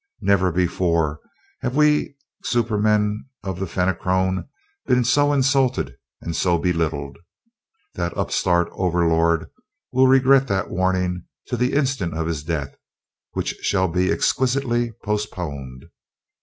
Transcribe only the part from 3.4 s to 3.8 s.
of the